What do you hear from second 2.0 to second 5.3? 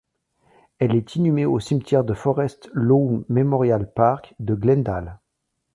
de Forest Lawn Memorial Park de Glendale.